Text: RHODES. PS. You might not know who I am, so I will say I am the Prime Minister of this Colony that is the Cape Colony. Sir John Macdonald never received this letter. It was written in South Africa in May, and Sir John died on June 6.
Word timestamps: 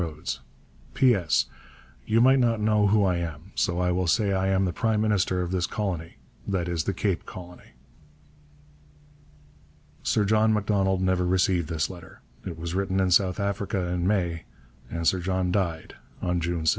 RHODES. 0.03 0.39
PS. 0.95 1.45
You 2.07 2.21
might 2.21 2.39
not 2.39 2.59
know 2.59 2.87
who 2.87 3.03
I 3.05 3.17
am, 3.17 3.51
so 3.53 3.79
I 3.79 3.91
will 3.91 4.07
say 4.07 4.33
I 4.33 4.47
am 4.47 4.65
the 4.65 4.73
Prime 4.73 4.99
Minister 4.99 5.43
of 5.43 5.51
this 5.51 5.67
Colony 5.67 6.17
that 6.47 6.67
is 6.67 6.85
the 6.85 6.93
Cape 6.95 7.27
Colony. 7.27 7.73
Sir 10.01 10.25
John 10.25 10.53
Macdonald 10.53 11.03
never 11.03 11.23
received 11.23 11.69
this 11.69 11.87
letter. 11.87 12.21
It 12.43 12.57
was 12.57 12.73
written 12.73 12.99
in 12.99 13.11
South 13.11 13.39
Africa 13.39 13.77
in 13.89 14.07
May, 14.07 14.45
and 14.89 15.07
Sir 15.07 15.19
John 15.19 15.51
died 15.51 15.93
on 16.19 16.41
June 16.41 16.65
6. 16.65 16.69